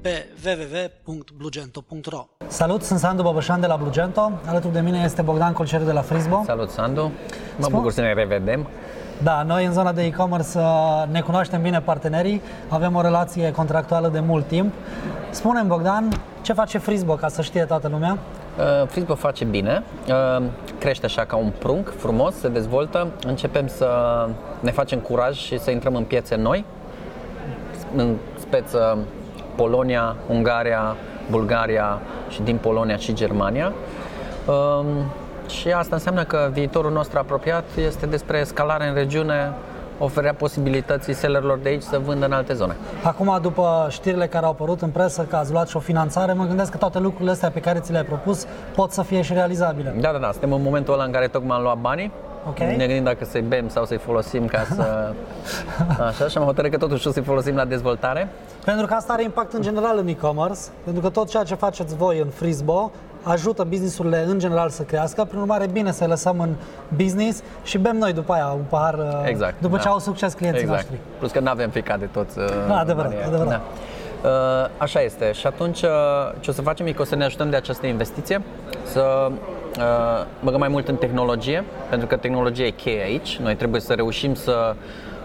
[0.00, 4.32] pe www.blugento.ro Salut, sunt Sandu Băbășan de la Blugento.
[4.46, 6.42] Alături de mine este Bogdan Colceru de la Frisbo.
[6.46, 7.02] Salut, Sandu.
[7.02, 7.10] Mă
[7.58, 7.72] Spun...
[7.72, 8.66] bucur să ne revedem.
[9.22, 14.08] Da, noi în zona de e-commerce uh, ne cunoaștem bine partenerii, avem o relație contractuală
[14.08, 14.72] de mult timp.
[15.30, 16.08] Spune Bogdan,
[16.42, 18.18] ce face Frisbo ca să știe toată lumea?
[18.58, 20.44] Uh, Frisbo face bine, uh,
[20.78, 23.88] crește așa ca un prunc frumos, se dezvoltă, începem să
[24.60, 26.64] ne facem curaj și să intrăm în piețe noi,
[27.96, 28.98] în speță
[29.62, 30.96] Polonia, Ungaria,
[31.30, 33.72] Bulgaria și din Polonia și Germania.
[34.46, 34.86] Um,
[35.48, 39.52] și asta înseamnă că viitorul nostru apropiat este despre escalare în regiune,
[39.98, 42.76] oferea posibilității sellerilor de aici să vândă în alte zone.
[43.02, 46.44] Acum, după știrile care au apărut în presă că ați luat și o finanțare, mă
[46.44, 49.94] gândesc că toate lucrurile astea pe care ți le-ai propus pot să fie și realizabile.
[50.00, 50.30] Da, da, da.
[50.30, 52.12] Suntem în momentul ăla în care tocmai am luat banii.
[52.48, 52.76] Okay.
[52.76, 55.12] Ne gândim dacă să-i bem sau să-i folosim ca să...
[56.08, 58.28] Așa, și am hotărât că totuși o să-i folosim la dezvoltare.
[58.64, 61.96] Pentru că asta are impact în general în e-commerce, pentru că tot ceea ce faceți
[61.96, 62.92] voi în Frisbo
[63.22, 66.54] ajută businessurile în general să crească, prin urmare bine să lăsăm în
[66.96, 69.82] business și bem noi după aia un pahar uh, exact, după da.
[69.82, 70.80] ce au succes clienții exact.
[70.80, 70.98] noștri.
[71.18, 72.38] Plus că nu avem ficat de toți.
[72.38, 73.48] Uh, da, adevărat, adevărat.
[73.48, 73.60] Da.
[74.28, 75.32] Uh, așa este.
[75.32, 75.78] Și atunci
[76.40, 78.42] ce o să facem e că o să ne ajutăm de această investiție,
[78.82, 79.30] să
[80.44, 83.38] băgăm mai mult în tehnologie, pentru că tehnologia e cheie aici.
[83.42, 84.74] Noi trebuie să reușim să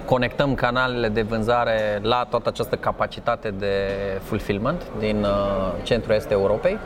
[0.06, 3.76] conectăm canalele de vânzare la toată această capacitate de
[4.22, 5.26] fulfillment din
[5.84, 6.78] centrul est Europei.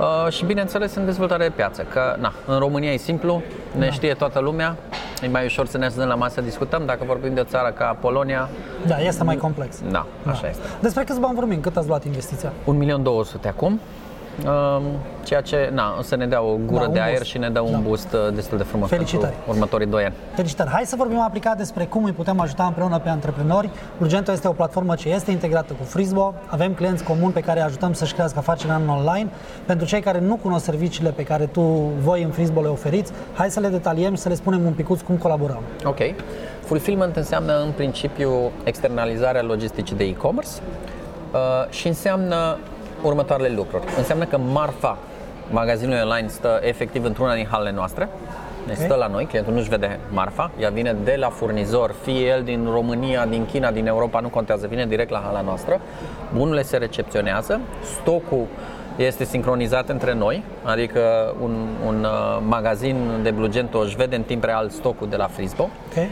[0.00, 3.42] Uh, și bineînțeles în dezvoltare de piață, că na, în România e simplu,
[3.76, 3.92] ne da.
[3.92, 4.76] știe toată lumea,
[5.22, 7.70] e mai ușor să ne așezăm la masă să discutăm, dacă vorbim de o țară
[7.70, 8.48] ca Polonia...
[8.86, 9.82] Da, este mai complex.
[9.90, 10.48] Da, așa da.
[10.48, 10.62] este.
[10.80, 11.60] Despre câți bani vorbim?
[11.60, 12.52] Cât ați luat investiția?
[13.42, 13.80] 1.200.000 acum
[15.22, 17.30] ceea ce na, o să ne dea o gură da, de aer boost.
[17.30, 17.78] și ne dă un da.
[17.78, 19.32] boost uh, destul de frumos Felicitări.
[19.32, 20.14] pentru următorii doi ani.
[20.34, 20.68] Felicitări!
[20.68, 23.70] Hai să vorbim aplicat despre cum îi putem ajuta împreună pe antreprenori.
[24.00, 26.34] Urgento este o platformă ce este integrată cu Frisbo.
[26.46, 29.28] Avem clienți comuni pe care îi ajutăm să-și crească afacerea în online.
[29.66, 31.60] Pentru cei care nu cunosc serviciile pe care tu,
[31.98, 35.00] voi în Frisbo le oferiți, hai să le detaliem și să le spunem un picuț
[35.00, 35.60] cum colaborăm.
[35.84, 35.98] Ok.
[36.64, 40.50] Fulfillment înseamnă în principiu externalizarea logisticii de e-commerce
[41.32, 42.56] uh, și înseamnă
[43.02, 43.84] următoarele lucruri.
[43.96, 44.98] Înseamnă că marfa
[45.50, 48.08] magazinului online stă efectiv într-una din halele noastre,
[48.66, 48.84] ne okay.
[48.84, 52.68] stă la noi, clientul nu-și vede marfa, ea vine de la furnizor, fie el din
[52.70, 55.80] România, din China, din Europa, nu contează, vine direct la hala noastră,
[56.34, 57.60] bunurile se recepționează,
[58.00, 58.46] stocul
[58.96, 64.44] este sincronizat între noi, adică un, un uh, magazin de Blugento își vede în timp
[64.44, 65.68] real stocul de la Frisbo.
[65.90, 66.08] Okay.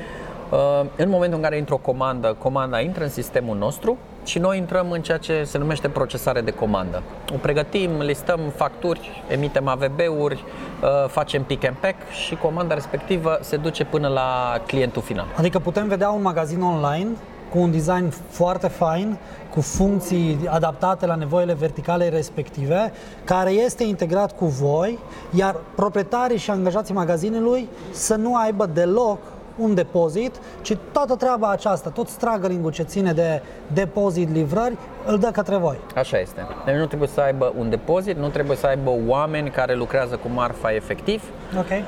[0.50, 4.58] Uh, în momentul în care intră o comandă, comanda intră în sistemul nostru, și noi
[4.58, 7.03] intrăm în ceea ce se numește procesare de comandă.
[7.34, 10.44] O pregătim, listăm facturi, emitem AVB-uri,
[10.82, 15.26] uh, facem pick and pack și comanda respectivă se duce până la clientul final.
[15.36, 17.08] Adică putem vedea un magazin online
[17.50, 19.19] cu un design foarte fain,
[19.50, 22.92] cu funcții adaptate la nevoile verticale respective,
[23.25, 24.98] care este integrat cu voi,
[25.31, 29.19] iar proprietarii și angajații magazinului să nu aibă deloc
[29.59, 35.31] un depozit, ci toată treaba aceasta, tot struggling ce ține de depozit, livrări, îl dă
[35.33, 35.78] către voi.
[35.94, 36.47] Așa este.
[36.65, 40.28] Deci nu trebuie să aibă un depozit, nu trebuie să aibă oameni care lucrează cu
[40.34, 41.22] marfa efectiv,
[41.59, 41.84] okay.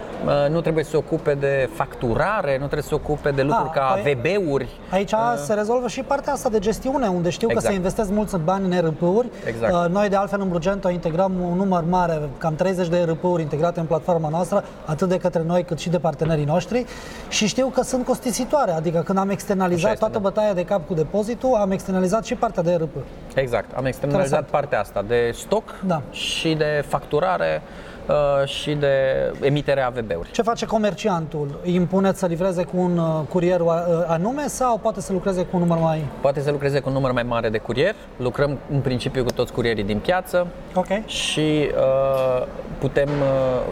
[0.50, 3.72] nu trebuie să se ocupe de facturare, nu trebuie să se ocupe de lucruri A,
[3.72, 4.68] ca păi, AVB-uri.
[4.90, 7.66] Aici uh, se rezolvă și partea asta de gestiune, unde știu exact.
[7.66, 9.28] că se investesc mulți bani în ERP-uri.
[9.46, 9.72] Exact.
[9.72, 13.80] Uh, noi de altfel în Brugento integrăm un număr mare, cam 30 de ERP-uri integrate
[13.80, 16.84] în platforma noastră, atât de către noi cât și de partenerii noștri
[17.28, 20.18] și știu că sunt costisitoare, adică când am externalizat toată da.
[20.18, 22.96] bătaia de cap cu depozitul, am externalizat și partea de ERP.
[23.34, 24.46] Exact, am externalizat Interesant.
[24.46, 26.02] partea asta de stoc da.
[26.10, 27.62] și de facturare
[28.08, 28.94] uh, și de
[29.40, 30.30] emiterea AVB-uri.
[30.30, 31.60] Ce face comerciantul?
[31.64, 33.74] Îi impuneți să livreze cu un uh, curier uh,
[34.06, 36.04] anume sau poate să lucreze cu un număr mai...
[36.20, 37.94] Poate să lucreze cu un număr mai mare de curier.
[38.16, 41.02] Lucrăm în principiu cu toți curierii din piață okay.
[41.06, 42.46] și uh,
[42.78, 43.62] putem uh,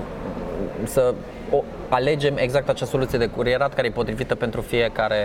[0.85, 1.15] să
[1.53, 5.17] o, alegem exact acea soluție de curierat care e potrivită pentru fiecare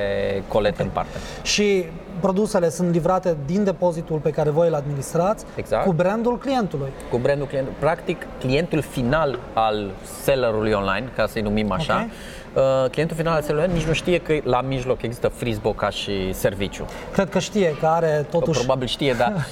[0.47, 0.85] colet okay.
[0.85, 1.17] în parte.
[1.41, 1.85] Și
[2.19, 5.85] produsele sunt livrate din depozitul pe care voi îl administrați exact.
[5.85, 6.89] cu brandul clientului.
[7.09, 7.79] Cu brandul clientului.
[7.79, 9.91] Practic, clientul final al
[10.23, 12.11] sellerului online, ca să-i numim așa, okay
[12.55, 16.33] Uh, clientul final al celular nici nu știe că la mijloc există Frisbo ca și
[16.33, 16.85] serviciu.
[17.13, 18.57] Cred că știe, că are totuși...
[18.57, 19.33] Probabil știe, dar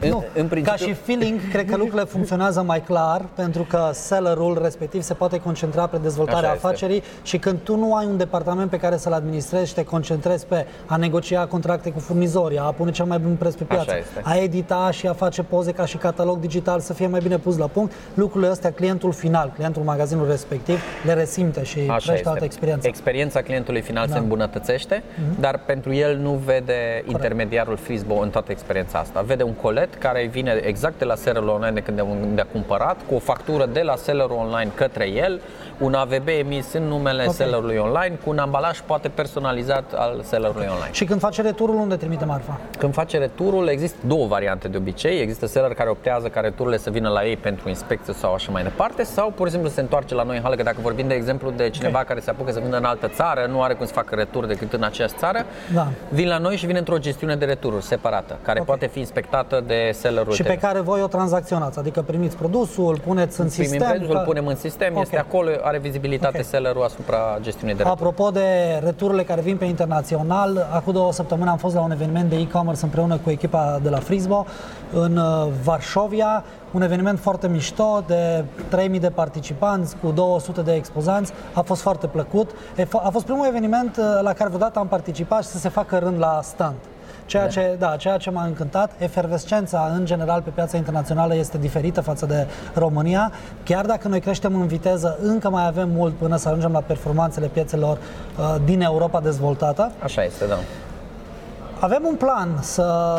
[0.00, 0.78] uh, nu, în, în principiu...
[0.78, 5.40] Ca și feeling, cred că lucrurile funcționează mai clar, pentru că sellerul respectiv se poate
[5.40, 7.08] concentra pe dezvoltarea Așa afacerii este.
[7.22, 10.66] și când tu nu ai un departament pe care să-l administrezi și te concentrezi pe
[10.86, 13.92] a negocia contracte cu furnizorii, a pune cel mai bun preț pe piață,
[14.22, 17.56] a edita și a face poze ca și catalog digital să fie mai bine pus
[17.56, 22.44] la punct, lucrurile astea clientul final, clientul magazinului respectiv le resimte și Așa este altă
[22.44, 22.88] experiență.
[22.88, 24.12] Experiența clientului final da.
[24.12, 25.40] se îmbunătățește, uh-huh.
[25.40, 27.10] dar pentru el nu vede Corect.
[27.10, 29.20] intermediarul Frisbo în toată experiența asta.
[29.20, 31.98] Vede un colet care vine exact de la sellerul online de când
[32.38, 35.40] a cumpărat, cu o factură de la sellerul online către el,
[35.78, 37.34] un AVB emis în numele okay.
[37.34, 40.92] sellerului online, cu un ambalaj poate personalizat al sellerului online.
[40.92, 42.60] Și când face returul, unde trimite marfa?
[42.78, 45.20] Când face returul, există două variante de obicei.
[45.20, 48.62] Există seller care optează ca retururile să vină la ei pentru inspecție sau așa mai
[48.62, 51.14] departe, sau pur și simplu se întoarce la noi în hală, că dacă vorbim de
[51.14, 52.04] exemplu de cineva okay.
[52.04, 54.72] care se apucă să vină în altă țară, nu are cum să facă retur decât
[54.72, 55.44] în aceeași țară,
[55.74, 55.88] da.
[56.08, 58.64] vin la noi și vin într-o gestiune de retururi separată, care okay.
[58.64, 60.48] poate fi inspectată de sellerul Și TV.
[60.48, 63.88] pe care voi o tranzacționați, adică primiți produsul, puneți în Primim sistem.
[63.88, 64.22] Produsul, că...
[64.24, 65.18] punem în sistem, okay.
[65.18, 66.44] este acolo, are vizibilitate okay.
[66.44, 67.96] sellerul asupra gestiunii de retur.
[67.98, 72.30] Apropo de retururile care vin pe internațional, acum două săptămâni am fost la un eveniment
[72.30, 74.46] de e-commerce împreună cu echipa de la Frisbo
[74.92, 81.32] în uh, Varșovia, un eveniment foarte mișto de 3000 de participanți cu 200 de expozanți.
[81.52, 82.50] A fost foarte plăcut.
[82.92, 86.18] A fost primul eveniment uh, la care vreodată am participat și să se facă rând
[86.18, 86.74] la stand.
[87.26, 92.00] Ceea ce, da, ceea ce m-a încântat, efervescența în general pe piața internațională este diferită
[92.00, 93.32] față de România.
[93.64, 97.46] Chiar dacă noi creștem în viteză, încă mai avem mult până să ajungem la performanțele
[97.46, 99.92] piețelor uh, din Europa dezvoltată.
[100.02, 100.58] Așa este, da.
[101.80, 103.18] Avem un plan să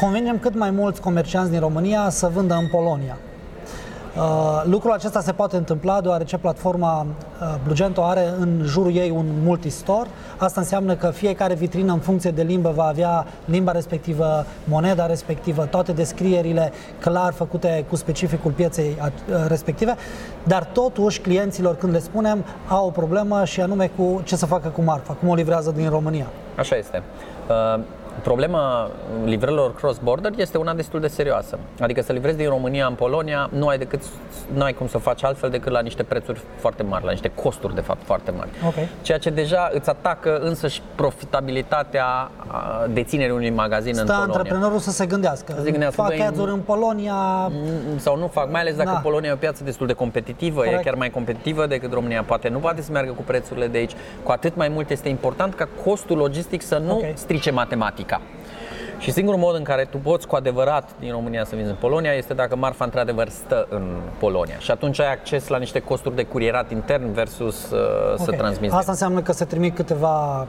[0.00, 3.16] convingem cât mai mulți comercianți din România să vândă în Polonia.
[4.16, 9.26] Uh, lucrul acesta se poate întâmpla deoarece platforma uh, Blugento are în jurul ei un
[9.42, 10.08] multistore.
[10.36, 15.64] Asta înseamnă că fiecare vitrină în funcție de limbă va avea limba respectivă, moneda respectivă,
[15.64, 19.94] toate descrierile clar făcute cu specificul pieței uh, respective,
[20.42, 24.68] dar totuși clienților când le spunem au o problemă și anume cu ce să facă
[24.68, 26.26] cu marfa, cum o livrează din România.
[26.56, 27.02] Așa este.
[27.48, 27.82] Uh
[28.22, 28.90] Problema
[29.24, 31.58] livrărilor cross-border este una destul de serioasă.
[31.80, 34.02] Adică să livrezi din România în Polonia nu ai, decât,
[34.54, 37.74] nu ai cum să faci altfel decât la niște prețuri foarte mari, la niște costuri
[37.74, 38.50] de fapt foarte mari.
[38.66, 38.88] Okay.
[39.02, 42.30] Ceea ce deja îți atacă însăși profitabilitatea
[42.92, 44.34] deținerii unui magazin Stă în Polonia.
[44.34, 45.52] antreprenorul să se gândească.
[45.56, 47.46] Să se gândească fac ads în Polonia...
[47.50, 48.98] Mm, sau nu fac, mai ales dacă da.
[48.98, 50.80] Polonia e o piață destul de competitivă, Correct.
[50.80, 52.22] e chiar mai competitivă decât România.
[52.22, 53.92] Poate nu poate să meargă cu prețurile de aici.
[54.22, 57.12] Cu atât mai mult este important ca costul logistic să nu okay.
[57.16, 57.50] strice
[58.04, 58.20] matematica.
[58.98, 62.12] Și singurul mod în care tu poți cu adevărat din România să vinzi în Polonia
[62.12, 64.58] este dacă marfa într-adevăr stă în Polonia.
[64.58, 67.78] Și atunci ai acces la niște costuri de curierat intern versus uh,
[68.12, 68.24] okay.
[68.24, 68.74] să transmiți.
[68.74, 70.46] Asta înseamnă că se trimit câteva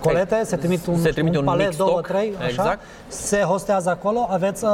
[0.00, 2.80] colete, se trimit un, se trimite un, un palet, două, trei, așa, exact.
[3.08, 4.70] se hostează acolo, aveți, uh,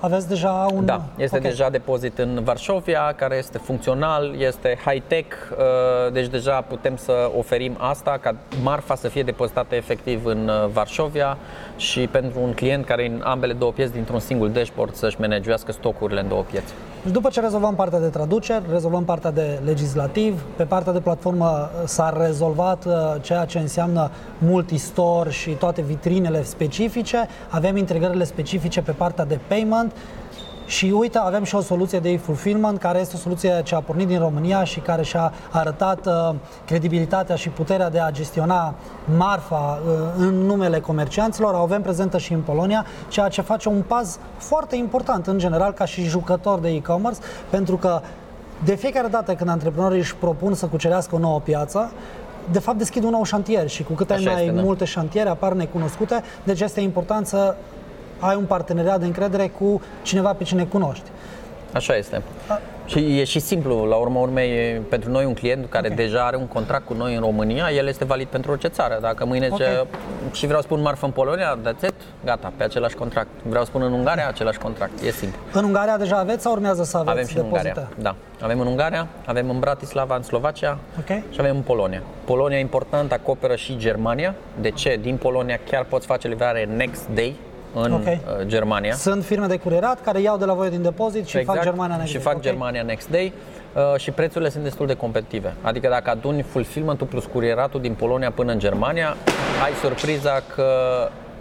[0.00, 0.84] aveți deja un...
[0.84, 1.50] Da, este okay.
[1.50, 7.76] deja depozit în Varșovia, care este funcțional, este high-tech, uh, deci deja putem să oferim
[7.78, 11.36] asta, ca marfa să fie depozitată efectiv în uh, Varșovia
[11.76, 16.20] și pentru un client care în ambele două piețe dintr-un singur dashboard să-și managuească stocurile
[16.20, 16.72] în două piețe.
[17.06, 21.70] Și după ce rezolvăm partea de traduceri, rezolvăm partea de legislativ, pe partea de platformă
[21.84, 22.86] s-a rezolvat
[23.20, 29.92] ceea ce înseamnă multistore și toate vitrinele specifice, avem integrările specifice pe partea de payment
[30.70, 34.06] și uite, avem și o soluție de e-fulfillment, care este o soluție ce a pornit
[34.06, 36.34] din România și care și-a arătat uh,
[36.66, 38.74] credibilitatea și puterea de a gestiona
[39.16, 41.54] marfa uh, în numele comercianților.
[41.54, 45.72] O avem prezentă și în Polonia, ceea ce face un pas foarte important în general
[45.72, 48.00] ca și jucător de e-commerce, pentru că
[48.64, 51.92] de fiecare dată când antreprenorii își propun să cucerească o nouă piață,
[52.50, 54.62] de fapt deschid un nou șantier și cu cât ai mai este, da.
[54.62, 57.54] multe șantiere apar necunoscute, deci este important să
[58.20, 61.10] ai un parteneriat de încredere cu cineva pe cine cunoști.
[61.72, 62.22] Așa este.
[62.46, 62.60] A...
[62.86, 66.04] Și e și simplu, la urma urmei, pentru noi un client care okay.
[66.04, 68.98] deja are un contract cu noi în România, el este valid pentru orice țară.
[69.00, 69.66] Dacă mâine okay.
[69.66, 69.86] ce,
[70.32, 73.28] și vreau să spun marfă în Polonia, that's it, gata, pe același contract.
[73.42, 75.38] Vreau să spun în Ungaria, același contract, e simplu.
[75.52, 78.14] În Ungaria deja aveți sau urmează să aveți Avem și în Ungaria, da.
[78.40, 81.24] Avem în Ungaria, avem în Bratislava, în Slovacia okay.
[81.30, 82.02] și avem în Polonia.
[82.24, 84.34] Polonia important, acoperă și Germania.
[84.60, 84.98] De ce?
[85.02, 87.36] Din Polonia chiar poți face livrare next day
[87.74, 88.02] în Ok.
[88.06, 88.94] uh, Germania.
[88.94, 92.00] Sunt firme de curierat care iau de la voi din depozit și fac Germania Next
[92.02, 92.08] Exact.
[92.08, 92.24] și Day.
[92.24, 92.42] fac Ok.
[92.42, 93.32] Germania Next Day
[93.74, 95.54] uh, și prețurile sunt destul de competitive.
[95.62, 99.16] Adică dacă aduni fulfillment-ul plus curieratul din Polonia până în Germania,
[99.64, 100.64] ai surpriza că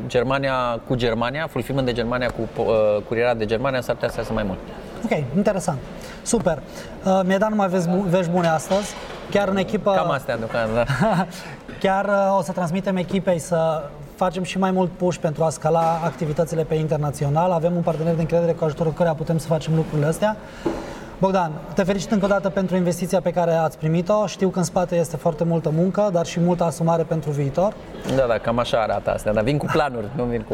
[0.07, 2.65] Germania cu Germania, fulfillment de Germania cu uh,
[3.07, 4.57] curierat de Germania s-ar putea să iasă mai mult.
[5.03, 5.77] Ok, interesant.
[6.21, 6.61] Super.
[7.05, 8.93] Uh, mi-ai dat numai vești, bu- vești bune astăzi.
[9.29, 9.91] Chiar în echipă...
[9.95, 10.89] Cam astea deocamdată.
[11.01, 11.27] da.
[11.89, 13.83] Chiar uh, o să transmitem echipei să
[14.23, 17.51] facem și mai mult push pentru a scala activitățile pe internațional.
[17.51, 20.37] Avem un partener de încredere cu ajutorul căreia putem să facem lucrurile astea.
[21.19, 24.27] Bogdan, te felicit încă o dată pentru investiția pe care ați primit-o.
[24.27, 27.73] Știu că în spate este foarte multă muncă, dar și multă asumare pentru viitor.
[28.15, 30.53] Da, da, cam așa arată astea, dar vin cu planuri, nu vin cu...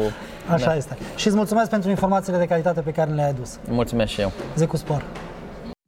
[0.52, 0.76] Așa da.
[0.76, 0.98] este.
[1.16, 3.58] Și îți mulțumesc pentru informațiile de calitate pe care le-ai adus.
[3.68, 4.32] Mulțumesc și eu.
[4.56, 5.04] Zi cu spor!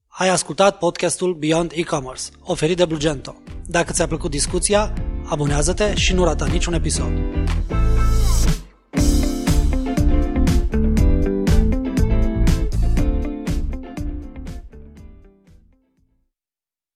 [0.09, 3.35] Ai ascultat podcastul Beyond E-Commerce, oferit de Blugento.
[3.67, 4.93] Dacă ți-a plăcut discuția,
[5.29, 7.13] abonează-te și nu rata niciun episod.